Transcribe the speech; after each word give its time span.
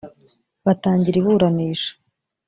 batangira 0.65 1.15
iburanisha 1.19 1.91